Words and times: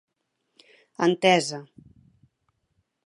Entesa. 1.07 1.59